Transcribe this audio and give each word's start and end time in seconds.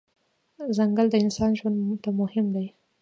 ځنګل 0.77 1.07
د 1.11 1.15
انسان 1.23 1.51
ژوند 1.59 1.77
ته 2.03 2.09
مهم 2.19 2.45
دی. 2.55 2.67